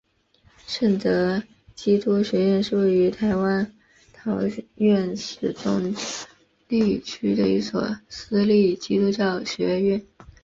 [0.65, 1.43] 圣德
[1.75, 3.71] 基督学院是位于台湾
[4.15, 4.39] 桃
[4.73, 5.93] 园市中
[6.67, 10.03] 坜区的一所私立基督教学院。